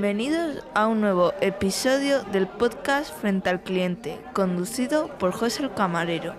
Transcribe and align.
Bienvenidos 0.00 0.64
a 0.74 0.86
un 0.86 1.02
nuevo 1.02 1.34
episodio 1.42 2.22
del 2.22 2.48
podcast 2.48 3.14
Frente 3.20 3.50
al 3.50 3.62
Cliente, 3.62 4.18
conducido 4.32 5.18
por 5.18 5.32
José 5.32 5.64
el 5.64 5.74
Camarero. 5.74 6.34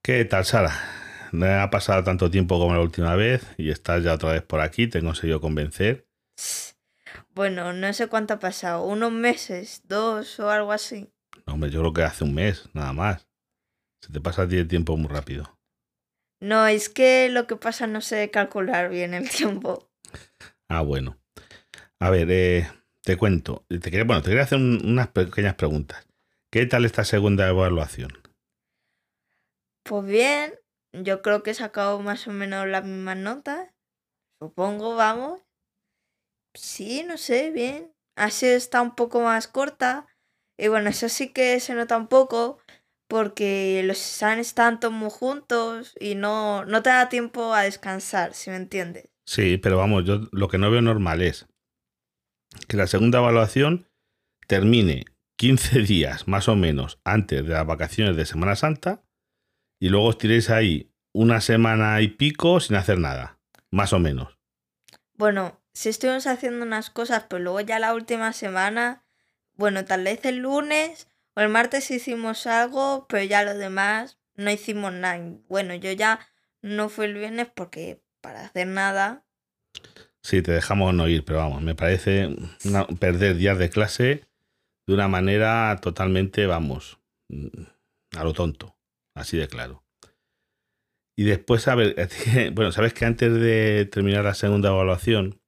¿Qué 0.00 0.24
tal, 0.26 0.44
Sara? 0.44 0.70
No 1.32 1.44
ha 1.60 1.68
pasado 1.68 2.04
tanto 2.04 2.30
tiempo 2.30 2.60
como 2.60 2.72
la 2.72 2.80
última 2.80 3.16
vez 3.16 3.44
y 3.58 3.70
estás 3.70 4.04
ya 4.04 4.14
otra 4.14 4.30
vez 4.30 4.42
por 4.42 4.60
aquí, 4.60 4.86
te 4.86 4.98
he 4.98 5.02
conseguido 5.02 5.40
convencer. 5.40 6.06
Bueno, 7.34 7.72
no 7.72 7.92
sé 7.92 8.06
cuánto 8.06 8.34
ha 8.34 8.38
pasado, 8.38 8.84
unos 8.84 9.10
meses, 9.10 9.82
dos 9.88 10.38
o 10.38 10.48
algo 10.48 10.70
así. 10.70 11.12
No, 11.46 11.54
hombre, 11.54 11.70
yo 11.70 11.80
creo 11.80 11.92
que 11.92 12.04
hace 12.04 12.22
un 12.22 12.36
mes, 12.36 12.68
nada 12.74 12.92
más. 12.92 13.26
Se 14.02 14.12
te 14.12 14.20
pasa 14.20 14.42
a 14.42 14.48
ti 14.48 14.56
el 14.56 14.68
tiempo 14.68 14.96
muy 14.96 15.08
rápido. 15.08 15.58
No, 16.40 16.64
es 16.68 16.88
que 16.88 17.28
lo 17.28 17.48
que 17.48 17.56
pasa 17.56 17.88
no 17.88 18.02
sé 18.02 18.30
calcular 18.30 18.88
bien 18.88 19.14
el 19.14 19.28
tiempo. 19.36 19.90
Ah, 20.68 20.82
bueno. 20.82 21.18
A 22.00 22.10
ver, 22.10 22.28
eh, 22.30 22.68
te 23.02 23.16
cuento. 23.16 23.64
Te 23.68 23.80
quería, 23.80 24.04
bueno, 24.04 24.22
te 24.22 24.28
quería 24.30 24.44
hacer 24.44 24.58
un- 24.58 24.80
unas 24.84 25.08
pequeñas 25.08 25.54
preguntas. 25.54 26.06
¿Qué 26.50 26.66
tal 26.66 26.84
esta 26.84 27.04
segunda 27.04 27.48
evaluación? 27.48 28.12
Pues 29.84 30.04
bien, 30.04 30.54
yo 30.92 31.22
creo 31.22 31.42
que 31.42 31.50
he 31.52 31.54
sacado 31.54 32.00
más 32.00 32.26
o 32.26 32.32
menos 32.32 32.66
las 32.66 32.84
mismas 32.84 33.16
notas. 33.16 33.70
Supongo, 34.40 34.96
vamos. 34.96 35.40
Sí, 36.54 37.04
no 37.06 37.16
sé, 37.18 37.50
bien. 37.50 37.92
Así 38.16 38.46
está 38.46 38.80
un 38.82 38.94
poco 38.94 39.20
más 39.20 39.46
corta. 39.46 40.06
Y 40.58 40.68
bueno, 40.68 40.88
eso 40.88 41.08
sí 41.08 41.32
que 41.32 41.60
se 41.60 41.74
nota 41.74 41.96
un 41.96 42.08
poco 42.08 42.58
porque 43.08 43.82
los 43.84 43.98
exámenes 43.98 44.48
están 44.48 44.80
todos 44.80 44.94
muy 44.94 45.10
juntos 45.10 45.94
y 46.00 46.14
no, 46.14 46.64
no 46.64 46.82
te 46.82 46.90
da 46.90 47.08
tiempo 47.08 47.54
a 47.54 47.62
descansar, 47.62 48.34
si 48.34 48.50
me 48.50 48.56
entiendes. 48.56 49.08
Sí, 49.26 49.58
pero 49.58 49.76
vamos, 49.76 50.04
yo 50.04 50.20
lo 50.32 50.48
que 50.48 50.58
no 50.58 50.70
veo 50.70 50.80
normal 50.80 51.20
es 51.22 51.46
que 52.68 52.76
la 52.76 52.86
segunda 52.86 53.18
evaluación 53.18 53.88
termine 54.46 55.04
15 55.36 55.80
días 55.80 56.28
más 56.28 56.48
o 56.48 56.56
menos 56.56 56.98
antes 57.04 57.44
de 57.44 57.52
las 57.52 57.66
vacaciones 57.66 58.16
de 58.16 58.26
Semana 58.26 58.56
Santa 58.56 59.02
y 59.78 59.88
luego 59.88 60.06
os 60.06 60.18
tiréis 60.18 60.50
ahí 60.50 60.92
una 61.12 61.40
semana 61.40 62.00
y 62.00 62.08
pico 62.08 62.60
sin 62.60 62.76
hacer 62.76 62.98
nada, 62.98 63.38
más 63.70 63.92
o 63.92 63.98
menos. 63.98 64.38
Bueno, 65.14 65.62
sí 65.72 65.88
estuvimos 65.88 66.26
haciendo 66.26 66.64
unas 66.64 66.90
cosas, 66.90 67.24
pero 67.28 67.42
luego 67.42 67.60
ya 67.60 67.78
la 67.78 67.94
última 67.94 68.32
semana, 68.32 69.04
bueno, 69.54 69.84
tal 69.84 70.04
vez 70.04 70.24
el 70.24 70.38
lunes 70.38 71.08
o 71.34 71.40
el 71.40 71.48
martes 71.48 71.90
hicimos 71.90 72.46
algo, 72.46 73.06
pero 73.08 73.24
ya 73.24 73.44
lo 73.44 73.54
demás 73.54 74.18
no 74.34 74.50
hicimos 74.50 74.92
nada. 74.92 75.22
Bueno, 75.48 75.74
yo 75.74 75.92
ya 75.92 76.20
no 76.62 76.88
fui 76.88 77.06
el 77.06 77.14
viernes 77.14 77.48
porque 77.54 78.02
para 78.20 78.44
hacer 78.44 78.66
nada, 78.66 79.24
Sí, 80.26 80.42
te 80.42 80.50
dejamos 80.50 80.92
no 80.92 81.06
ir, 81.06 81.24
pero 81.24 81.38
vamos, 81.38 81.62
me 81.62 81.76
parece 81.76 82.34
una- 82.64 82.84
perder 82.88 83.36
días 83.36 83.58
de 83.58 83.70
clase 83.70 84.26
de 84.88 84.94
una 84.94 85.06
manera 85.06 85.78
totalmente, 85.80 86.46
vamos, 86.46 86.98
mm, 87.28 87.46
a 88.16 88.24
lo 88.24 88.32
tonto, 88.32 88.76
así 89.14 89.36
de 89.36 89.46
claro. 89.46 89.84
Y 91.16 91.22
después, 91.22 91.68
a 91.68 91.76
ver, 91.76 91.94
bueno, 92.54 92.72
sabes 92.72 92.92
que 92.92 93.04
antes 93.04 93.32
de 93.32 93.84
terminar 93.86 94.24
la 94.24 94.34
segunda 94.34 94.70
evaluación 94.70 95.40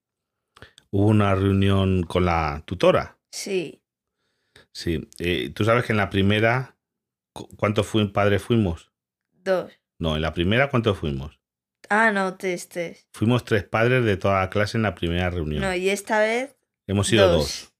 hubo 0.91 1.07
una 1.07 1.35
reunión 1.35 2.03
con 2.03 2.23
la 2.23 2.63
tutora. 2.65 3.19
sí, 3.33 3.83
Sí, 4.73 5.09
eh, 5.19 5.49
tú 5.53 5.65
sabes 5.65 5.83
que 5.85 5.91
en 5.91 5.97
la 5.97 6.09
primera, 6.09 6.77
cu- 7.33 7.49
¿cuántos 7.57 7.87
padres 8.13 8.41
fuimos? 8.41 8.93
dos. 9.33 9.71
No, 9.99 10.15
en 10.15 10.21
la 10.21 10.33
primera, 10.33 10.69
¿cuántos 10.69 10.97
fuimos? 10.97 11.38
Ah, 11.89 12.11
no, 12.11 12.35
testes. 12.35 13.07
Fuimos 13.13 13.43
tres 13.43 13.63
padres 13.63 14.05
de 14.05 14.15
toda 14.15 14.41
la 14.41 14.49
clase 14.49 14.77
en 14.77 14.83
la 14.83 14.95
primera 14.95 15.29
reunión. 15.29 15.61
No, 15.61 15.73
y 15.75 15.89
esta 15.89 16.19
vez 16.19 16.55
Hemos 16.87 17.07
sido 17.07 17.27
dos. 17.27 17.37
dos. 17.37 17.73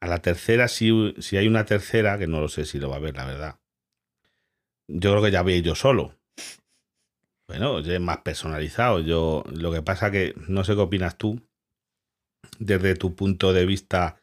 A 0.00 0.06
la 0.06 0.18
tercera, 0.18 0.68
si, 0.68 1.14
si 1.18 1.36
hay 1.36 1.48
una 1.48 1.64
tercera, 1.64 2.18
que 2.18 2.26
no 2.26 2.40
lo 2.40 2.48
sé 2.48 2.64
si 2.64 2.78
lo 2.78 2.90
va 2.90 2.96
a 2.96 3.00
ver, 3.00 3.16
la 3.16 3.24
verdad. 3.24 3.60
Yo 4.86 5.10
creo 5.12 5.22
que 5.22 5.30
ya 5.30 5.42
voy 5.42 5.62
yo 5.62 5.74
solo. 5.74 6.14
Bueno, 7.48 7.78
es 7.78 8.00
más 8.00 8.18
personalizado. 8.18 9.00
Yo, 9.00 9.44
lo 9.52 9.72
que 9.72 9.82
pasa 9.82 10.10
que 10.10 10.34
no 10.48 10.64
sé 10.64 10.74
qué 10.74 10.80
opinas 10.80 11.16
tú 11.16 11.40
desde 12.58 12.94
tu 12.94 13.14
punto 13.14 13.52
de 13.52 13.66
vista 13.66 14.22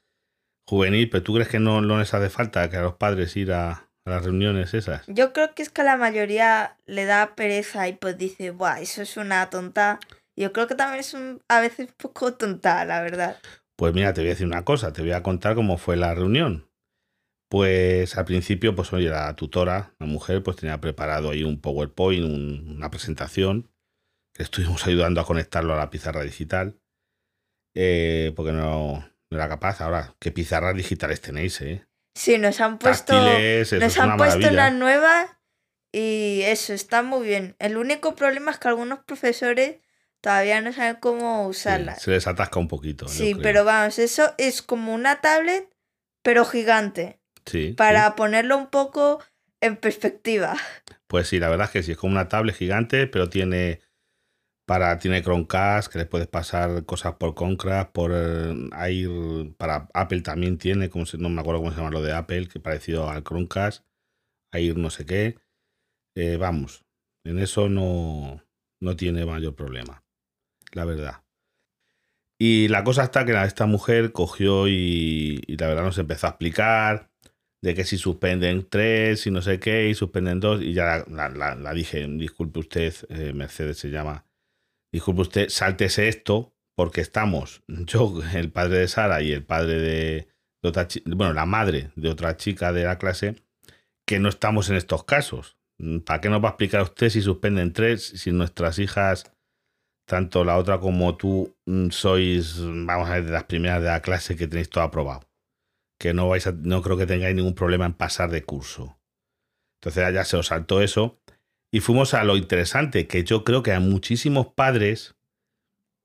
juvenil, 0.68 1.10
pero 1.10 1.24
tú 1.24 1.34
crees 1.34 1.50
que 1.50 1.60
no, 1.60 1.82
no 1.82 2.00
les 2.00 2.14
hace 2.14 2.30
falta 2.30 2.70
que 2.70 2.78
a 2.78 2.82
los 2.82 2.96
padres 2.96 3.36
ir 3.36 3.52
a, 3.52 3.91
a 4.06 4.10
las 4.12 4.24
reuniones 4.26 4.74
esas. 4.74 5.04
Yo 5.08 5.34
creo 5.34 5.54
que 5.54 5.62
es 5.64 5.70
que 5.70 5.82
a 5.82 5.86
la 5.86 5.98
mayoría 5.98 6.78
le 6.86 7.06
da 7.06 7.36
pereza 7.36 7.88
y 7.88 7.94
pues 7.94 8.18
dice, 8.18 8.52
Buah, 8.52 8.82
eso 8.82 9.02
es 9.02 9.18
una 9.18 9.50
tonta. 9.50 10.00
Yo 10.36 10.54
creo 10.54 10.68
que 10.68 10.76
también 10.76 11.00
es 11.02 11.14
un, 11.14 11.42
a 11.50 11.60
veces 11.62 11.90
un 11.90 11.96
poco 11.98 12.34
tonta, 12.34 12.84
la 12.86 13.02
verdad. 13.02 13.38
Pues 13.76 13.94
mira, 13.94 14.14
te 14.14 14.22
voy 14.22 14.30
a 14.30 14.34
decir 14.34 14.48
una 14.48 14.64
cosa, 14.66 14.94
te 14.94 15.02
voy 15.02 15.12
a 15.12 15.24
contar 15.24 15.56
cómo 15.56 15.78
fue 15.78 15.98
la 15.98 16.14
reunión. 16.16 16.68
Pues 17.50 18.18
al 18.18 18.26
principio, 18.26 18.76
pues 18.76 18.94
oye, 18.94 19.10
la 19.10 19.36
tutora, 19.36 19.94
la 20.00 20.06
mujer, 20.06 20.42
pues 20.42 20.56
tenía 20.58 20.80
preparado 20.80 21.32
ahí 21.32 21.44
un 21.44 21.60
PowerPoint, 21.60 22.24
un- 22.24 22.76
una 22.78 22.90
presentación, 22.90 23.70
que 24.34 24.44
estuvimos 24.44 24.86
ayudando 24.88 25.20
a 25.22 25.26
conectarlo 25.26 25.74
a 25.74 25.78
la 25.78 25.90
pizarra 25.90 26.22
digital, 26.24 26.80
eh, 27.76 28.34
porque 28.36 28.52
no, 28.54 29.00
no 29.30 29.38
era 29.38 29.50
capaz. 29.50 29.82
Ahora, 29.82 30.16
¿qué 30.20 30.32
pizarras 30.32 30.76
digitales 30.76 31.22
tenéis, 31.22 31.60
eh? 31.62 31.86
Sí, 32.14 32.38
nos 32.38 32.60
han 32.60 32.78
puesto, 32.78 33.14
Táctiles, 33.14 33.74
nos 33.74 33.96
una 33.96 34.04
han 34.14 34.18
puesto 34.18 34.48
unas 34.50 34.74
nuevas 34.74 35.30
y 35.92 36.42
eso 36.46 36.74
está 36.74 37.04
muy 37.04 37.26
bien. 37.28 37.56
El 37.60 37.78
único 37.78 38.16
problema 38.16 38.52
es 38.52 38.58
que 38.58 38.68
algunos 38.68 39.00
profesores 39.00 39.78
todavía 40.22 40.62
no 40.62 40.72
saben 40.74 40.98
cómo 41.00 41.46
Sí, 41.46 41.50
usarlas. 41.52 42.02
se 42.02 42.12
les 42.12 42.28
atasca 42.28 42.60
un 42.60 42.68
poquito. 42.68 43.08
Sí, 43.08 43.36
pero 43.36 43.64
vamos, 43.66 43.98
eso 44.00 44.34
es 44.38 44.62
como 44.62 44.94
una 44.94 45.22
tablet, 45.22 45.68
pero 46.22 46.46
gigante, 46.46 47.20
Sí, 47.46 47.68
sí. 47.70 47.74
para 47.74 48.16
ponerlo 48.16 48.58
un 48.58 48.68
poco 48.68 49.24
en 49.62 49.78
perspectiva. 49.78 50.56
Pues 51.08 51.28
sí, 51.28 51.40
la 51.40 51.50
verdad 51.50 51.66
es 51.66 51.72
que 51.72 51.84
sí, 51.84 51.92
es 51.94 51.98
como 51.98 52.14
una 52.14 52.28
tablet 52.30 52.56
gigante, 52.56 53.08
pero 53.08 53.30
tiene 53.30 53.82
para 54.72 54.98
tiene 55.00 55.22
Chromecast, 55.22 55.92
que 55.92 56.00
le 56.00 56.06
puedes 56.06 56.30
pasar 56.30 56.86
cosas 56.86 57.16
por 57.16 57.36
Chromecast, 57.36 57.92
por 57.92 58.14
eh, 58.14 58.70
Air, 58.72 59.54
para 59.58 59.90
Apple 59.94 60.22
también 60.22 60.58
tiene, 60.58 60.90
como 60.90 61.04
no 61.18 61.28
me 61.28 61.42
acuerdo 61.42 61.60
cómo 61.60 61.72
se 61.72 61.78
llama 61.78 61.90
lo 61.90 62.02
de 62.02 62.14
Apple, 62.14 62.48
que 62.48 62.62
parecido 62.62 63.10
al 63.10 63.22
Chromecast, 63.22 63.84
Air 64.54 64.78
no 64.78 64.90
sé 64.90 65.06
qué. 65.06 65.38
Eh, 66.16 66.38
vamos, 66.38 66.86
en 67.26 67.40
eso 67.40 67.68
no, 67.68 68.42
no 68.82 68.96
tiene 68.96 69.26
mayor 69.26 69.56
problema, 69.56 70.06
la 70.72 70.86
verdad. 70.86 71.22
Y 72.40 72.70
la 72.70 72.86
cosa 72.86 73.04
está 73.04 73.26
que 73.26 73.34
esta 73.44 73.66
mujer 73.66 74.14
cogió 74.14 74.70
y, 74.70 75.42
la 75.50 75.68
verdad 75.68 75.84
nos 75.84 75.98
empezó 75.98 76.28
a 76.28 76.30
explicar 76.30 77.12
de 77.62 77.76
que 77.76 77.84
si 77.84 77.98
suspenden 77.98 78.66
tres 78.70 79.28
y 79.28 79.32
no 79.32 79.42
sé 79.42 79.60
qué, 79.60 79.90
y 79.90 79.96
suspenden 79.96 80.40
dos, 80.40 80.62
y 80.62 80.72
ya 80.72 81.04
la 81.10 81.74
dije, 81.74 82.08
disculpe 82.08 82.60
usted, 82.62 82.94
eh, 83.10 83.34
Mercedes 83.34 83.78
se 83.78 83.90
llama, 83.90 84.31
disculpe 84.92 85.22
usted, 85.22 85.50
sáltese 85.50 86.08
esto, 86.08 86.54
porque 86.76 87.02
estamos, 87.02 87.64
yo, 87.68 88.22
el 88.34 88.52
padre 88.52 88.80
de 88.80 88.88
Sara 88.88 89.22
y 89.22 89.32
el 89.32 89.44
padre 89.44 89.80
de, 89.80 90.28
de 90.62 90.70
otra 90.70 90.88
bueno, 91.06 91.34
la 91.34 91.46
madre 91.46 91.92
de 91.96 92.10
otra 92.10 92.38
chica 92.38 92.72
de 92.72 92.84
la 92.84 92.98
clase, 92.98 93.36
que 94.08 94.20
no 94.20 94.30
estamos 94.30 94.70
en 94.70 94.76
estos 94.76 95.04
casos. 95.04 95.58
¿Para 96.06 96.22
qué 96.22 96.30
nos 96.30 96.44
va 96.44 96.50
a 96.50 96.52
explicar 96.52 96.84
usted 96.84 97.10
si 97.10 97.22
suspenden 97.22 97.74
tres, 97.74 98.06
si 98.06 98.32
nuestras 98.32 98.78
hijas, 98.78 99.34
tanto 100.08 100.44
la 100.44 100.58
otra 100.58 100.80
como 100.80 101.18
tú, 101.18 101.56
mm, 101.66 101.90
sois, 101.90 102.58
vamos 102.60 103.10
a 103.10 103.14
ver, 103.14 103.26
de 103.26 103.32
las 103.32 103.46
primeras 103.46 103.82
de 103.82 103.88
la 103.88 104.02
clase 104.02 104.36
que 104.36 104.48
tenéis 104.48 104.70
todo 104.70 104.84
aprobado? 104.84 105.32
que 106.02 106.16
no 106.16 106.28
vais 106.28 106.48
a, 106.48 106.52
no 106.52 106.82
creo 106.82 106.98
que 106.98 107.06
tengáis 107.06 107.36
ningún 107.36 107.54
problema 107.54 107.86
en 107.86 107.94
pasar 107.94 108.32
de 108.32 108.44
curso. 108.44 109.00
Entonces 109.80 110.12
ya 110.12 110.26
se 110.26 110.36
os 110.36 110.48
saltó 110.48 110.82
eso. 110.82 111.22
Y 111.72 111.80
fuimos 111.80 112.14
a 112.14 112.24
lo 112.26 112.36
interesante, 112.36 113.08
que 113.08 113.24
yo 113.24 113.46
creo 113.46 113.64
que 113.64 113.72
hay 113.72 113.80
muchísimos 113.80 114.48
padres, 114.48 115.16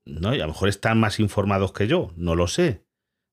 ¿no? 0.05 0.33
Y 0.33 0.37
a 0.37 0.43
lo 0.43 0.53
mejor 0.53 0.69
están 0.69 0.97
más 0.99 1.19
informados 1.19 1.73
que 1.73 1.87
yo, 1.87 2.13
no 2.15 2.35
lo 2.35 2.47
sé. 2.47 2.85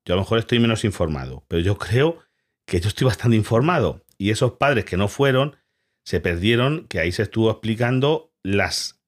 Yo 0.05 0.14
a 0.14 0.17
lo 0.17 0.23
mejor 0.23 0.41
estoy 0.41 0.58
menos 0.58 0.85
informado, 0.85 1.44
pero 1.49 1.62
yo 1.62 1.79
creo 1.79 2.19
que 2.67 2.81
yo 2.81 2.88
estoy 2.88 3.06
bastante 3.06 3.37
informado. 3.37 4.05
Y 4.19 4.31
esos 4.31 4.53
padres 4.53 4.85
que 4.85 4.97
no 4.97 5.06
fueron, 5.06 5.56
se 6.03 6.20
perdieron, 6.20 6.87
que 6.88 6.99
ahí 6.99 7.12
se 7.12 7.23
estuvo 7.23 7.50
explicando 7.50 8.32
las 8.43 9.00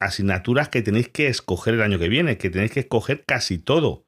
asignaturas 0.00 0.68
que 0.68 0.82
tenéis 0.82 1.08
que 1.08 1.28
escoger 1.28 1.74
el 1.74 1.82
año 1.82 1.98
que 1.98 2.08
viene, 2.08 2.36
que 2.36 2.50
tenéis 2.50 2.72
que 2.72 2.80
escoger 2.80 3.24
casi 3.24 3.58
todo. 3.58 4.06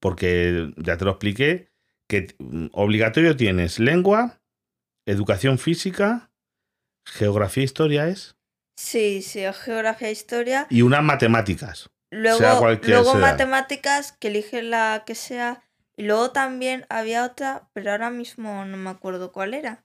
Porque 0.00 0.72
ya 0.76 0.96
te 0.96 1.04
lo 1.04 1.10
expliqué, 1.10 1.68
que 2.06 2.34
mm, 2.38 2.68
obligatorio 2.72 3.36
tienes 3.36 3.78
lengua, 3.78 4.40
educación 5.04 5.58
física, 5.58 6.27
geografía, 7.12 7.64
historia 7.64 8.08
es, 8.08 8.36
Sí, 8.76 9.22
sí, 9.22 9.40
geografía 9.64 10.08
e 10.08 10.12
historia. 10.12 10.66
y 10.70 10.82
unas 10.82 11.02
matemáticas. 11.02 11.90
Luego, 12.10 12.58
cualquier 12.60 12.92
luego 12.98 13.12
sea. 13.12 13.20
matemáticas, 13.20 14.12
que 14.12 14.28
elige 14.28 14.62
la 14.62 15.02
que 15.04 15.14
sea. 15.14 15.62
Y 15.96 16.04
luego 16.04 16.30
también 16.30 16.86
había 16.88 17.24
otra, 17.24 17.68
pero 17.72 17.90
ahora 17.90 18.10
mismo 18.10 18.64
no 18.64 18.76
me 18.76 18.90
acuerdo 18.90 19.32
cuál 19.32 19.52
era. 19.52 19.84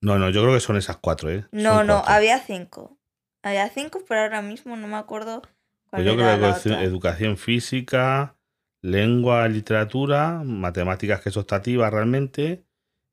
No, 0.00 0.18
no, 0.18 0.30
yo 0.30 0.42
creo 0.42 0.54
que 0.54 0.60
son 0.60 0.76
esas 0.76 0.96
cuatro, 0.96 1.30
¿eh? 1.30 1.46
No, 1.52 1.78
Son 1.78 1.86
no, 1.86 1.94
cuatro. 1.96 2.14
había 2.14 2.38
cinco. 2.38 2.98
Había 3.42 3.68
cinco, 3.68 4.02
pero 4.08 4.22
ahora 4.22 4.42
mismo 4.42 4.76
no 4.76 4.86
me 4.88 4.96
acuerdo 4.96 5.42
cuál 5.42 6.02
Pues 6.02 6.06
yo 6.06 6.12
era 6.14 6.22
creo 6.22 6.36
que 6.36 6.46
la 6.48 6.56
otra. 6.56 6.82
educación 6.84 7.36
física, 7.36 8.36
lengua, 8.80 9.46
literatura, 9.48 10.42
matemáticas 10.44 11.20
que 11.20 11.28
es 11.28 11.36
optativa 11.36 11.88
realmente 11.90 12.64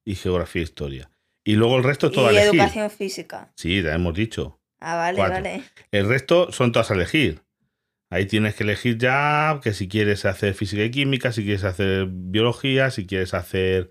y 0.05 0.15
geografía 0.15 0.61
e 0.61 0.63
historia. 0.63 1.10
Y 1.43 1.55
luego 1.55 1.77
el 1.77 1.83
resto 1.83 2.07
es 2.07 2.13
todo 2.13 2.27
a 2.27 2.33
y 2.33 2.37
elegir. 2.37 2.59
educación 2.59 2.89
física. 2.91 3.51
Sí, 3.55 3.81
ya 3.81 3.93
hemos 3.93 4.13
dicho. 4.13 4.59
Ah, 4.79 4.95
vale, 4.95 5.17
Cuatro. 5.17 5.35
vale. 5.35 5.63
El 5.91 6.07
resto 6.07 6.51
son 6.51 6.71
todas 6.71 6.91
a 6.91 6.95
elegir. 6.95 7.41
Ahí 8.11 8.25
tienes 8.25 8.55
que 8.55 8.63
elegir 8.63 8.97
ya 8.97 9.59
que 9.63 9.73
si 9.73 9.87
quieres 9.87 10.25
hacer 10.25 10.53
física 10.53 10.83
y 10.83 10.91
química, 10.91 11.31
si 11.31 11.43
quieres 11.43 11.63
hacer 11.63 12.07
biología, 12.09 12.91
si 12.91 13.05
quieres 13.05 13.33
hacer 13.33 13.89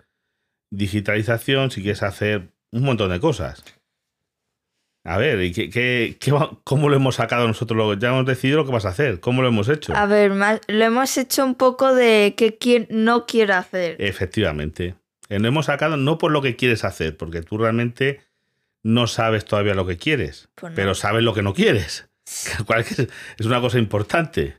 digitalización, 0.71 1.71
si 1.71 1.83
quieres 1.83 2.03
hacer 2.03 2.51
un 2.73 2.83
montón 2.83 3.11
de 3.11 3.21
cosas. 3.21 3.65
A 5.05 5.17
ver, 5.17 5.41
¿y 5.43 5.53
qué, 5.53 5.71
qué- 5.71 6.19
¿cómo 6.65 6.89
lo 6.91 6.97
hemos 6.97 7.15
sacado 7.17 7.49
nosotros? 7.49 7.97
Ya 7.99 8.09
hemos 8.09 8.27
decidido 8.27 8.59
lo 8.59 8.67
que 8.67 8.73
vas 8.73 8.85
a 8.85 8.91
hacer. 8.91 9.19
¿Cómo 9.19 9.41
lo 9.41 9.49
hemos 9.49 9.69
hecho? 9.71 9.97
A 9.97 10.05
ver, 10.07 10.33
más- 10.33 10.61
lo 10.69 10.85
hemos 10.85 11.17
hecho 11.17 11.45
un 11.45 11.55
poco 11.55 11.95
de 11.95 12.35
que 12.37 12.59
quien 12.59 12.87
no 12.91 13.25
quiere 13.27 13.55
hacer. 13.55 13.97
Efectivamente. 13.99 14.95
Eh, 15.31 15.39
Lo 15.39 15.49
hemos 15.49 15.67
sacado 15.67 15.97
no 15.97 16.19
por 16.19 16.31
lo 16.33 16.43
que 16.43 16.57
quieres 16.57 16.85
hacer, 16.85 17.17
porque 17.17 17.41
tú 17.41 17.57
realmente 17.57 18.21
no 18.83 19.07
sabes 19.07 19.45
todavía 19.47 19.75
lo 19.75 19.87
que 19.87 19.97
quieres, 19.97 20.49
Pues 20.57 20.73
no. 20.73 20.77
pero 20.77 20.95
sabes 20.95 21.23
lo 21.23 21.33
que 21.33 21.43
no 21.43 21.55
quieres. 21.55 22.09
Es- 22.27 22.59
es 23.39 23.47
una 23.47 23.61
cosa 23.63 23.79
importante. 23.79 24.59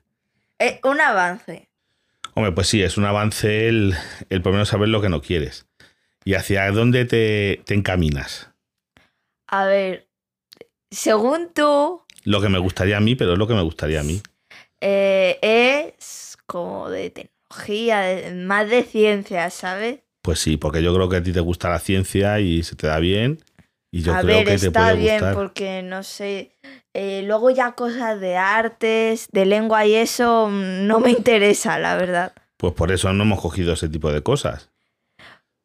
Eh, 0.59 0.79
un 0.83 0.99
avance. 0.99 1.69
Hombre, 2.33 2.51
pues 2.53 2.67
sí, 2.67 2.81
es 2.81 2.97
un 2.97 3.05
avance 3.05 3.67
el, 3.67 3.93
el 4.29 4.41
por 4.41 4.53
menos 4.53 4.69
saber 4.69 4.89
lo 4.89 5.01
que 5.01 5.09
no 5.09 5.21
quieres. 5.21 5.67
¿Y 6.23 6.35
hacia 6.35 6.71
dónde 6.71 7.05
te, 7.05 7.61
te 7.65 7.73
encaminas? 7.73 8.49
A 9.47 9.65
ver, 9.65 10.07
según 10.91 11.51
tú, 11.53 12.03
Lo 12.23 12.41
que 12.41 12.47
me 12.49 12.59
gustaría 12.59 12.97
a 12.97 13.01
mí, 13.01 13.15
pero 13.15 13.33
es 13.33 13.39
lo 13.39 13.47
que 13.47 13.55
me 13.55 13.61
gustaría 13.63 13.99
a 13.99 14.03
mí. 14.03 14.21
eh, 14.79 15.39
es 15.41 16.37
como 16.45 16.89
de 16.89 17.09
tecnología, 17.09 18.31
más 18.35 18.69
de 18.69 18.83
ciencia, 18.83 19.49
¿sabes? 19.49 19.99
Pues 20.21 20.39
sí, 20.39 20.57
porque 20.57 20.83
yo 20.83 20.93
creo 20.93 21.09
que 21.09 21.17
a 21.17 21.23
ti 21.23 21.31
te 21.31 21.39
gusta 21.39 21.69
la 21.69 21.79
ciencia 21.79 22.39
y 22.39 22.63
se 22.63 22.75
te 22.75 22.87
da 22.87 22.99
bien. 22.99 23.39
Y 23.91 24.03
yo 24.03 24.13
a 24.15 24.21
creo 24.21 24.37
ver, 24.37 24.45
que 24.45 24.57
te 24.57 24.67
está 24.67 24.79
puede 24.83 24.95
bien 24.95 25.13
gustar. 25.15 25.33
porque 25.35 25.81
no 25.83 26.03
sé. 26.03 26.55
eh, 26.93 27.23
luego 27.25 27.49
ya 27.49 27.73
cosas 27.73 28.19
de 28.21 28.37
artes, 28.37 29.27
de 29.31 29.45
lengua 29.45 29.85
y 29.85 29.95
eso 29.95 30.47
mm, 30.49 30.87
no 30.87 30.99
me 30.99 31.11
interesa, 31.19 31.77
la 31.79 31.95
verdad. 31.97 32.33
Pues 32.57 32.73
por 32.73 32.91
eso 32.91 33.11
no 33.13 33.23
hemos 33.23 33.41
cogido 33.41 33.73
ese 33.73 33.89
tipo 33.89 34.11
de 34.11 34.21
cosas. 34.21 34.69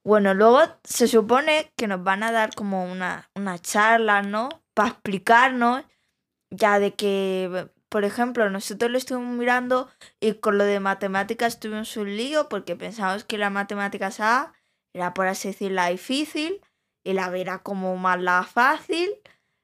Bueno, 0.05 0.35
luego 0.35 0.61
se 0.85 1.09
supone 1.09 1.73
que 1.77 1.89
nos 1.89 2.03
van 2.03 2.23
a 2.23 2.33
dar 2.33 2.55
como 2.55 2.85
una, 2.91 3.29
una 3.35 3.59
charla, 3.59 4.23
¿no? 4.23 4.49
Para 4.75 4.91
explicarnos 4.91 5.83
ya 6.51 6.79
de 6.79 6.95
que, 6.95 7.69
por 7.97 8.05
ejemplo, 8.05 8.51
nosotros 8.51 8.91
lo 8.91 8.99
estuvimos 8.99 9.39
mirando 9.39 9.89
y 10.21 10.35
con 10.35 10.59
lo 10.59 10.65
de 10.65 10.81
matemáticas 10.81 11.61
tuvimos 11.61 11.97
un 11.97 12.15
lío 12.15 12.47
porque 12.51 12.77
pensábamos 12.77 13.25
que 13.25 13.39
la 13.39 13.49
matemáticas 13.49 14.21
A 14.21 14.53
era, 14.93 15.15
por 15.15 15.29
así 15.29 15.49
decir, 15.49 15.73
la 15.73 15.87
difícil 15.87 16.61
y 17.05 17.15
la 17.15 17.31
B 17.31 17.47
como 17.63 17.97
más 17.97 18.21
la 18.21 18.43
fácil, 18.43 19.09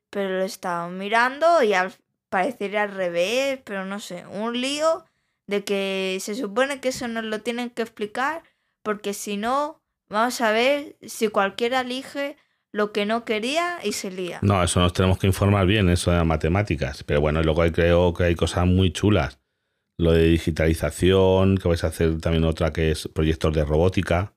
pero 0.09 0.39
lo 0.39 0.45
estábamos 0.45 0.97
mirando 0.97 1.63
y 1.63 1.75
al 1.75 1.93
parecer 2.31 2.75
al 2.79 2.95
revés, 2.95 3.61
pero 3.65 3.85
no 3.85 4.01
sé, 4.01 4.25
un 4.25 4.59
lío 4.59 5.05
de 5.47 5.63
que 5.63 6.17
se 6.23 6.35
supone 6.35 6.81
que 6.81 6.89
eso 6.89 7.09
nos 7.09 7.25
lo 7.25 7.43
tienen 7.43 7.69
que 7.69 7.83
explicar 7.83 8.45
porque 8.83 9.13
si 9.13 9.37
no, 9.37 9.83
vamos 10.09 10.41
a 10.41 10.53
ver 10.53 10.97
si 11.03 11.29
cualquiera 11.29 11.83
elige 11.83 12.39
lo 12.73 12.93
que 12.93 13.05
no 13.07 13.25
quería 13.25 13.79
y 13.85 13.93
se 13.93 14.11
lía. 14.11 14.39
No, 14.43 14.63
eso 14.63 14.81
nos 14.81 14.93
tenemos 14.93 15.19
que 15.19 15.27
informar 15.27 15.67
bien, 15.67 15.89
eso 15.91 16.11
de 16.11 16.17
las 16.19 16.27
matemáticas. 16.27 17.05
Pero 17.05 17.21
bueno, 17.21 17.43
luego 17.43 17.63
hay- 17.63 17.71
creo 17.73 18.15
que 18.15 18.25
hay 18.25 18.35
cosas 18.35 18.67
muy 18.67 18.93
chulas. 18.93 19.39
Lo 19.99 20.13
de 20.13 20.25
digitalización, 20.25 21.59
que 21.59 21.69
vais 21.69 21.85
a 21.85 21.89
hacer 21.89 22.19
también 22.21 22.45
otra 22.45 22.73
que 22.73 22.91
es 22.91 23.09
proyectos 23.09 23.53
de 23.55 23.65
robótica. 23.65 24.35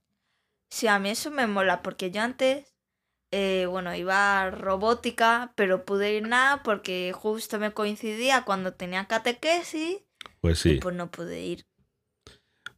Sí, 0.70 0.88
a 0.88 1.00
mí 1.00 1.10
eso 1.10 1.32
me 1.32 1.48
mola, 1.48 1.82
porque 1.82 2.12
yo 2.12 2.22
antes, 2.22 2.76
eh, 3.32 3.66
bueno, 3.70 3.96
iba 3.96 4.42
a 4.42 4.52
robótica, 4.52 5.54
pero 5.56 5.86
pude 5.86 6.14
ir 6.14 6.28
nada 6.28 6.62
porque 6.64 7.14
justo 7.16 7.58
me 7.58 7.72
coincidía 7.72 8.44
cuando 8.44 8.74
tenía 8.74 9.06
catequesis 9.08 10.00
Pues 10.42 10.66
y 10.66 10.74
sí. 10.74 10.80
pues 10.82 10.94
no 10.96 11.10
pude 11.10 11.42
ir. 11.42 11.66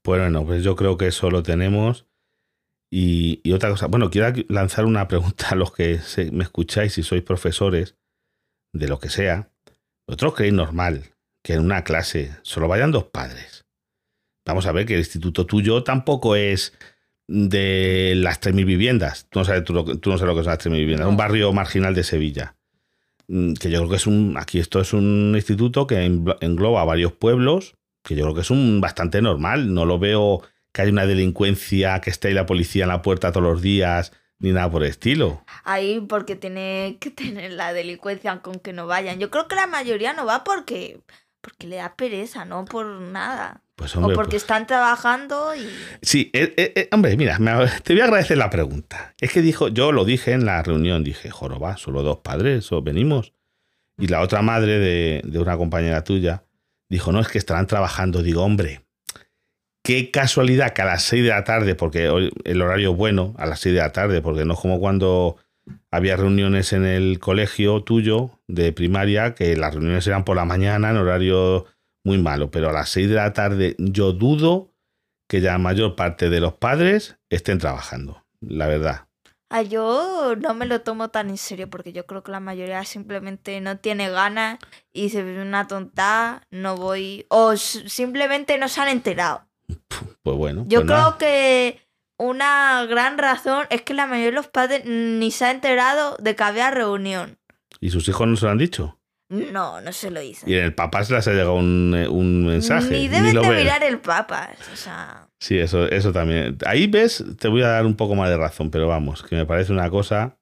Pues 0.03 0.21
bueno, 0.21 0.45
pues 0.45 0.63
yo 0.63 0.75
creo 0.75 0.97
que 0.97 1.07
eso 1.07 1.29
lo 1.31 1.43
tenemos. 1.43 2.05
Y, 2.89 3.41
y 3.43 3.51
otra 3.53 3.69
cosa, 3.69 3.87
bueno, 3.87 4.09
quiero 4.09 4.31
lanzar 4.49 4.85
una 4.85 5.07
pregunta 5.07 5.49
a 5.49 5.55
los 5.55 5.73
que 5.73 5.99
se- 5.99 6.31
me 6.31 6.43
escucháis 6.43 6.93
si 6.93 7.03
sois 7.03 7.21
profesores 7.23 7.95
de 8.73 8.87
lo 8.87 8.99
que 8.99 9.09
sea. 9.09 9.49
¿Vosotros 10.07 10.35
creéis 10.35 10.53
normal 10.53 11.03
que 11.43 11.53
en 11.53 11.61
una 11.61 11.83
clase 11.83 12.31
solo 12.43 12.67
vayan 12.67 12.91
dos 12.91 13.05
padres? 13.05 13.65
Vamos 14.45 14.65
a 14.65 14.71
ver 14.71 14.85
que 14.85 14.93
el 14.93 14.99
instituto 14.99 15.45
tuyo 15.45 15.83
tampoco 15.83 16.35
es 16.37 16.73
de 17.27 18.13
las 18.15 18.39
3.000 18.39 18.63
viviendas. 18.65 19.27
Tú 19.29 19.39
no 19.39 19.45
sabes, 19.45 19.65
tú 19.65 19.73
lo 19.73 19.83
que- 19.83 19.97
tú 19.97 20.09
no 20.09 20.17
sabes 20.17 20.33
lo 20.33 20.39
que 20.39 20.43
son 20.45 20.51
las 20.51 20.59
3.000 20.59 20.79
viviendas. 20.79 21.05
No. 21.05 21.09
Un 21.11 21.17
barrio 21.17 21.51
marginal 21.51 21.93
de 21.93 22.03
Sevilla. 22.05 22.55
Mm, 23.27 23.53
Que 23.55 23.69
yo 23.69 23.79
creo 23.79 23.89
que 23.89 23.95
es 23.97 24.07
un. 24.07 24.35
Aquí 24.37 24.59
esto 24.59 24.79
es 24.79 24.93
un 24.93 25.33
instituto 25.35 25.85
que 25.85 26.05
englo- 26.07 26.37
engloba 26.39 26.85
varios 26.85 27.11
pueblos 27.11 27.75
que 28.05 28.15
yo 28.15 28.23
creo 28.23 28.35
que 28.35 28.41
es 28.41 28.49
un 28.51 28.79
bastante 28.79 29.21
normal. 29.21 29.73
No 29.73 29.83
lo 29.85 29.99
veo 29.99 30.41
que 30.71 30.81
haya 30.81 30.91
una 30.91 31.05
delincuencia, 31.05 31.99
que 32.01 32.09
esté 32.09 32.29
ahí 32.29 32.33
la 32.33 32.45
policía 32.45 32.83
en 32.83 32.89
la 32.89 33.01
puerta 33.01 33.31
todos 33.31 33.43
los 33.45 33.61
días, 33.61 34.11
ni 34.39 34.51
nada 34.51 34.69
por 34.69 34.83
el 34.83 34.89
estilo. 34.89 35.43
Ahí 35.63 35.99
porque 36.07 36.35
tiene 36.35 36.97
que 36.99 37.09
tener 37.09 37.51
la 37.53 37.73
delincuencia 37.73 38.39
con 38.41 38.59
que 38.59 38.73
no 38.73 38.85
vayan. 38.87 39.19
Yo 39.19 39.29
creo 39.31 39.47
que 39.47 39.55
la 39.55 39.67
mayoría 39.67 40.13
no 40.13 40.25
va 40.25 40.43
porque, 40.43 40.99
porque 41.41 41.67
le 41.67 41.77
da 41.77 41.95
pereza, 41.95 42.45
no 42.45 42.65
por 42.65 42.85
nada. 42.85 43.61
Pues 43.75 43.95
o 43.95 44.01
porque 44.01 44.31
pues- 44.31 44.33
están 44.43 44.65
trabajando 44.65 45.55
y... 45.55 45.69
sí, 46.01 46.31
eh, 46.33 46.51
eh, 46.57 46.73
eh, 46.75 46.89
hombre, 46.91 47.15
mira, 47.15 47.37
me- 47.37 47.67
te 47.83 47.93
voy 47.93 48.01
a 48.01 48.05
agradecer 48.05 48.37
la 48.37 48.49
pregunta. 48.49 49.13
Es 49.21 49.31
que 49.31 49.41
dijo, 49.43 49.67
yo 49.67 49.91
lo 49.91 50.03
dije 50.03 50.31
en 50.31 50.45
la 50.45 50.63
reunión, 50.63 51.03
dije, 51.03 51.29
joroba, 51.29 51.77
solo 51.77 52.01
dos 52.01 52.17
padres, 52.23 52.71
o 52.71 52.81
venimos. 52.81 53.33
Y 53.99 54.07
la 54.07 54.21
otra 54.21 54.41
madre 54.41 54.79
de, 54.79 55.21
de 55.23 55.39
una 55.39 55.57
compañera 55.57 56.03
tuya 56.03 56.43
dijo, 56.89 57.11
no, 57.11 57.19
es 57.19 57.27
que 57.27 57.37
estarán 57.37 57.67
trabajando. 57.67 58.23
Digo, 58.23 58.43
hombre, 58.43 58.81
qué 59.87 60.11
casualidad 60.11 60.73
que 60.73 60.81
a 60.81 60.85
las 60.85 61.03
6 61.03 61.23
de 61.23 61.29
la 61.29 61.45
tarde, 61.45 61.73
porque 61.73 62.09
hoy 62.09 62.29
el 62.43 62.61
horario 62.61 62.91
es 62.91 62.97
bueno, 62.97 63.33
a 63.37 63.45
las 63.45 63.61
6 63.61 63.73
de 63.73 63.79
la 63.79 63.93
tarde, 63.93 64.21
porque 64.21 64.43
no 64.43 64.55
es 64.55 64.59
como 64.59 64.81
cuando 64.81 65.37
había 65.91 66.17
reuniones 66.17 66.73
en 66.73 66.83
el 66.83 67.19
colegio 67.19 67.81
tuyo 67.83 68.41
de 68.49 68.73
primaria, 68.73 69.33
que 69.33 69.55
las 69.55 69.73
reuniones 69.73 70.05
eran 70.05 70.25
por 70.25 70.35
la 70.35 70.43
mañana 70.43 70.89
en 70.89 70.97
horario 70.97 71.67
muy 72.03 72.17
malo, 72.17 72.51
pero 72.51 72.69
a 72.69 72.73
las 72.73 72.89
6 72.89 73.07
de 73.07 73.15
la 73.15 73.31
tarde 73.31 73.75
yo 73.77 74.11
dudo 74.11 74.73
que 75.29 75.39
ya 75.39 75.53
la 75.53 75.57
mayor 75.57 75.95
parte 75.95 76.29
de 76.29 76.41
los 76.41 76.55
padres 76.55 77.17
estén 77.29 77.57
trabajando, 77.57 78.25
la 78.41 78.67
verdad. 78.67 79.07
Yo 79.69 80.35
no 80.35 80.53
me 80.53 80.65
lo 80.65 80.81
tomo 80.81 81.11
tan 81.11 81.29
en 81.29 81.37
serio 81.37 81.69
porque 81.69 81.93
yo 81.93 82.05
creo 82.05 82.23
que 82.23 82.33
la 82.33 82.41
mayoría 82.41 82.83
simplemente 82.83 83.61
no 83.61 83.77
tiene 83.77 84.09
ganas 84.09 84.59
y 84.91 85.11
se 85.11 85.23
ve 85.23 85.41
una 85.41 85.65
tonta, 85.65 86.41
no 86.51 86.75
voy... 86.75 87.25
O 87.29 87.55
simplemente 87.55 88.57
no 88.57 88.67
se 88.67 88.81
han 88.81 88.89
enterado. 88.89 89.46
Pues 90.23 90.37
bueno. 90.37 90.65
Yo 90.67 90.79
pues 90.81 90.87
creo 90.87 90.97
nada. 90.97 91.17
que 91.17 91.79
una 92.17 92.85
gran 92.85 93.17
razón 93.17 93.65
es 93.69 93.81
que 93.81 93.93
la 93.93 94.07
mayoría 94.07 94.31
de 94.31 94.35
los 94.35 94.47
padres 94.47 94.83
ni 94.85 95.31
se 95.31 95.45
ha 95.45 95.51
enterado 95.51 96.17
de 96.19 96.35
que 96.35 96.43
había 96.43 96.71
reunión. 96.71 97.37
¿Y 97.79 97.91
sus 97.91 98.07
hijos 98.09 98.27
no 98.27 98.35
se 98.35 98.45
lo 98.45 98.51
han 98.51 98.57
dicho? 98.57 98.99
No, 99.29 99.81
no 99.81 99.91
se 99.91 100.09
lo 100.09 100.21
hizo. 100.21 100.49
Y 100.49 100.55
en 100.55 100.63
el 100.63 100.73
papá 100.73 101.03
se 101.03 101.13
les 101.13 101.27
ha 101.27 101.31
llegado 101.31 101.55
un, 101.55 101.93
eh, 101.95 102.07
un 102.07 102.45
mensaje. 102.45 102.89
Ni 102.89 103.07
deben 103.07 103.33
de 103.33 103.49
mirar 103.49 103.83
el 103.83 103.99
papa. 103.99 104.49
O 104.71 104.75
sea, 104.75 105.27
Sí, 105.39 105.57
eso, 105.59 105.85
eso 105.85 106.11
también. 106.11 106.57
Ahí 106.65 106.87
ves, 106.87 107.23
te 107.39 107.47
voy 107.47 107.61
a 107.61 107.67
dar 107.67 107.85
un 107.85 107.95
poco 107.95 108.15
más 108.15 108.29
de 108.29 108.37
razón, 108.37 108.71
pero 108.71 108.87
vamos, 108.87 109.23
que 109.23 109.35
me 109.35 109.45
parece 109.45 109.71
una 109.71 109.89
cosa. 109.89 110.37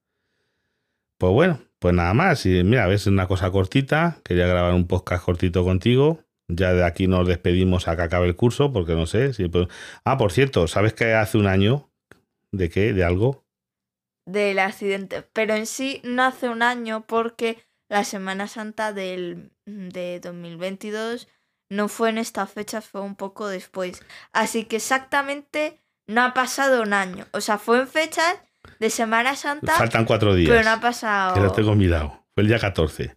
Pues 1.17 1.33
bueno, 1.33 1.59
pues 1.79 1.93
nada 1.93 2.13
más. 2.13 2.45
Y 2.45 2.63
mira, 2.63 2.87
ves, 2.87 3.01
es 3.01 3.07
una 3.07 3.27
cosa 3.27 3.51
cortita. 3.51 4.19
Quería 4.23 4.47
grabar 4.47 4.73
un 4.73 4.87
podcast 4.87 5.23
cortito 5.25 5.63
contigo. 5.63 6.21
Ya 6.47 6.73
de 6.73 6.83
aquí 6.83 7.07
nos 7.07 7.27
despedimos 7.27 7.87
a 7.87 7.95
que 7.95 8.03
acabe 8.03 8.27
el 8.27 8.35
curso, 8.35 8.71
porque 8.71 8.93
no 8.93 9.05
sé 9.07 9.33
si. 9.33 9.49
Ah, 10.03 10.17
por 10.17 10.31
cierto, 10.31 10.67
¿sabes 10.67 10.93
que 10.93 11.13
hace 11.13 11.37
un 11.37 11.47
año? 11.47 11.89
¿De 12.51 12.69
qué? 12.69 12.93
¿De 12.93 13.03
algo? 13.03 13.43
del 14.27 14.57
accidente. 14.57 15.21
Pero 15.33 15.53
en 15.53 15.67
sí 15.67 16.01
no 16.03 16.23
hace 16.23 16.49
un 16.49 16.63
año 16.63 17.05
porque 17.07 17.59
la 17.89 18.03
Semana 18.03 18.47
Santa 18.47 18.91
del, 18.91 19.51
de 19.67 20.19
2022 20.19 21.27
no 21.69 21.87
fue 21.89 22.09
en 22.09 22.17
esta 22.17 22.47
fecha, 22.47 22.81
fue 22.81 23.01
un 23.01 23.15
poco 23.15 23.47
después. 23.47 24.01
Así 24.33 24.65
que 24.65 24.77
exactamente 24.77 25.79
no 26.07 26.23
ha 26.23 26.33
pasado 26.33 26.81
un 26.81 26.93
año. 26.93 27.27
O 27.33 27.41
sea, 27.41 27.59
fue 27.59 27.79
en 27.79 27.87
fechas 27.87 28.35
de 28.79 28.89
Semana 28.89 29.35
Santa, 29.35 29.73
Faltan 29.75 30.05
cuatro 30.05 30.33
días. 30.33 30.49
pero 30.49 30.63
no 30.63 30.71
ha 30.71 30.73
Que 30.73 30.79
lo 30.79 30.81
pasado... 30.81 31.51
tengo 31.51 31.75
mirado. 31.75 32.25
Fue 32.33 32.41
el 32.41 32.47
día 32.47 32.57
14. 32.57 33.15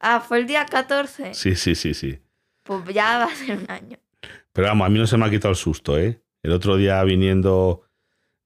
Ah, 0.00 0.18
fue 0.20 0.38
el 0.38 0.46
día 0.48 0.66
14. 0.66 1.32
Sí, 1.34 1.54
sí, 1.54 1.76
sí, 1.76 1.94
sí. 1.94 2.18
Pues 2.62 2.84
ya 2.92 3.18
va 3.18 3.24
a 3.24 3.34
ser 3.34 3.58
un 3.58 3.70
año. 3.70 3.98
Pero 4.52 4.68
vamos, 4.68 4.86
a 4.86 4.90
mí 4.90 4.98
no 4.98 5.06
se 5.06 5.16
me 5.16 5.26
ha 5.26 5.30
quitado 5.30 5.50
el 5.50 5.56
susto, 5.56 5.98
¿eh? 5.98 6.20
El 6.42 6.52
otro 6.52 6.76
día 6.76 7.02
viniendo 7.04 7.82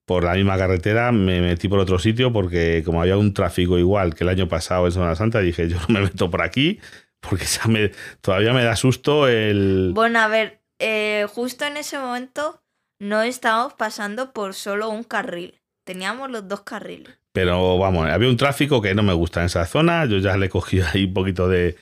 por 0.04 0.24
la 0.24 0.34
misma 0.34 0.58
carretera 0.58 1.12
me 1.12 1.40
metí 1.40 1.68
por 1.68 1.78
otro 1.78 1.98
sitio 1.98 2.32
porque 2.32 2.82
como 2.84 3.00
había 3.00 3.16
un 3.16 3.32
tráfico 3.32 3.78
igual 3.78 4.14
que 4.14 4.24
el 4.24 4.30
año 4.30 4.48
pasado 4.48 4.86
en 4.86 4.92
Semana 4.92 5.14
Santa, 5.14 5.40
dije 5.40 5.68
yo 5.68 5.78
no 5.88 5.94
me 5.94 6.00
meto 6.02 6.30
por 6.30 6.42
aquí 6.42 6.78
porque 7.20 7.44
ya 7.44 7.66
me, 7.68 7.90
todavía 8.20 8.52
me 8.52 8.64
da 8.64 8.76
susto 8.76 9.28
el... 9.28 9.92
Bueno, 9.94 10.18
a 10.18 10.28
ver, 10.28 10.60
eh, 10.78 11.26
justo 11.28 11.64
en 11.64 11.78
ese 11.78 11.98
momento 11.98 12.62
no 12.98 13.22
estábamos 13.22 13.74
pasando 13.74 14.32
por 14.32 14.54
solo 14.54 14.90
un 14.90 15.04
carril. 15.04 15.60
Teníamos 15.84 16.30
los 16.30 16.48
dos 16.48 16.62
carriles. 16.62 17.18
Pero 17.32 17.78
vamos, 17.78 18.08
había 18.08 18.28
un 18.28 18.36
tráfico 18.36 18.80
que 18.80 18.94
no 18.94 19.02
me 19.02 19.12
gusta 19.12 19.40
en 19.40 19.46
esa 19.46 19.66
zona. 19.66 20.04
Yo 20.04 20.18
ya 20.18 20.36
le 20.36 20.46
he 20.46 20.48
cogido 20.48 20.86
ahí 20.92 21.04
un 21.04 21.14
poquito 21.14 21.48
de, 21.48 21.76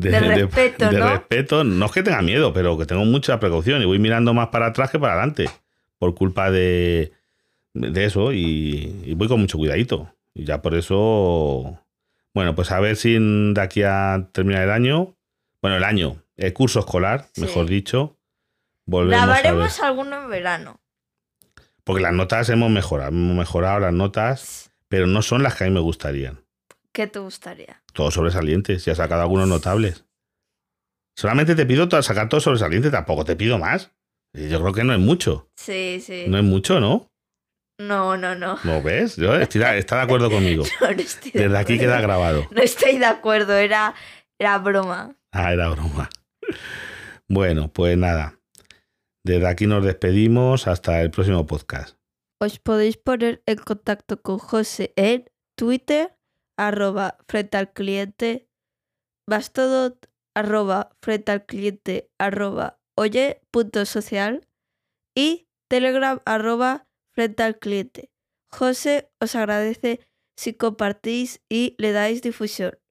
de, 0.00 0.10
De 0.10 0.20
respeto, 0.20 0.88
de 0.90 0.98
¿no? 0.98 1.08
respeto. 1.10 1.64
No 1.64 1.86
es 1.86 1.92
que 1.92 2.02
tenga 2.02 2.22
miedo, 2.22 2.52
pero 2.52 2.76
que 2.78 2.86
tengo 2.86 3.04
mucha 3.04 3.38
precaución 3.40 3.82
y 3.82 3.84
voy 3.86 3.98
mirando 3.98 4.34
más 4.34 4.48
para 4.48 4.66
atrás 4.66 4.90
que 4.90 4.98
para 4.98 5.14
adelante. 5.14 5.48
Por 5.98 6.14
culpa 6.14 6.50
de, 6.50 7.12
de 7.74 8.04
eso 8.04 8.32
y, 8.32 9.02
y 9.04 9.14
voy 9.14 9.28
con 9.28 9.40
mucho 9.40 9.58
cuidadito. 9.58 10.12
Y 10.34 10.44
ya 10.44 10.60
por 10.60 10.74
eso. 10.74 11.80
Bueno, 12.34 12.54
pues 12.54 12.70
a 12.70 12.80
ver 12.80 12.96
si 12.96 13.16
de 13.18 13.60
aquí 13.60 13.82
a 13.82 14.28
terminar 14.32 14.64
el 14.64 14.70
año. 14.70 15.14
Bueno, 15.62 15.78
el 15.78 15.84
año, 15.84 16.16
el 16.36 16.52
curso 16.52 16.80
escolar, 16.80 17.26
Sí. 17.32 17.40
mejor 17.40 17.66
dicho. 17.66 18.16
Volvemos. 18.84 19.24
Grabaremos 19.26 19.80
alguno 19.80 20.22
en 20.22 20.30
verano. 20.30 20.80
Porque 21.82 22.02
las 22.02 22.12
notas 22.12 22.48
hemos 22.50 22.70
mejorado. 22.70 23.10
Hemos 23.10 23.36
mejorado 23.36 23.80
las 23.80 23.92
notas, 23.94 24.70
pero 24.88 25.06
no 25.06 25.22
son 25.22 25.42
las 25.42 25.54
que 25.54 25.64
a 25.64 25.66
mí 25.68 25.72
me 25.72 25.80
gustarían. 25.80 26.40
¿Qué 26.96 27.06
te 27.06 27.18
gustaría? 27.18 27.82
Todos 27.92 28.14
sobresalientes. 28.14 28.86
Y 28.86 28.90
has 28.90 28.96
sacado 28.96 29.20
algunos 29.20 29.46
notables. 29.46 30.06
Solamente 31.14 31.54
te 31.54 31.66
pido 31.66 31.90
sacar 32.00 32.30
todos 32.30 32.44
sobresalientes, 32.44 32.90
tampoco 32.90 33.22
te 33.22 33.36
pido 33.36 33.58
más. 33.58 33.92
Yo 34.32 34.62
creo 34.62 34.72
que 34.72 34.82
no 34.82 34.94
es 34.94 34.98
mucho. 34.98 35.50
Sí, 35.56 36.00
sí. 36.02 36.24
No 36.26 36.38
es 36.38 36.44
mucho, 36.44 36.80
¿no? 36.80 37.12
No, 37.78 38.16
no, 38.16 38.34
no. 38.34 38.58
¿No 38.64 38.82
ves? 38.82 39.16
Yo 39.16 39.36
estoy 39.36 39.60
está 39.60 39.96
de 39.96 40.02
acuerdo 40.04 40.30
conmigo. 40.30 40.64
No, 40.80 40.90
no 40.90 40.98
estoy 41.02 41.32
de 41.32 41.42
Desde 41.42 41.58
aquí 41.58 41.74
acuerdo. 41.74 41.92
queda 41.92 42.00
grabado. 42.00 42.48
No 42.50 42.62
estoy 42.62 42.96
de 42.96 43.04
acuerdo, 43.04 43.52
era, 43.52 43.94
era 44.40 44.56
broma. 44.56 45.14
Ah, 45.32 45.52
era 45.52 45.68
broma. 45.68 46.08
Bueno, 47.28 47.70
pues 47.70 47.98
nada. 47.98 48.40
Desde 49.22 49.46
aquí 49.48 49.66
nos 49.66 49.84
despedimos. 49.84 50.66
Hasta 50.66 51.02
el 51.02 51.10
próximo 51.10 51.44
podcast. 51.44 51.98
Os 52.40 52.58
podéis 52.58 52.96
poner 52.96 53.42
en 53.44 53.58
contacto 53.58 54.22
con 54.22 54.38
José 54.38 54.94
en 54.96 55.28
Twitter, 55.58 56.15
arroba 56.56 57.18
frente 57.28 57.56
al 57.56 57.72
cliente, 57.72 58.48
Mastodon, 59.28 59.98
arroba 60.34 60.96
frente 61.00 61.32
al 61.32 61.46
cliente, 61.46 62.10
arroba 62.18 62.80
oye 62.96 63.42
punto 63.50 63.84
social 63.86 64.48
y 65.14 65.48
Telegram, 65.68 66.20
arroba 66.24 66.86
frente 67.12 67.42
al 67.42 67.58
cliente. 67.58 68.10
José 68.48 69.10
os 69.20 69.34
agradece 69.34 70.00
si 70.36 70.54
compartís 70.54 71.42
y 71.48 71.74
le 71.78 71.92
dais 71.92 72.22
difusión. 72.22 72.78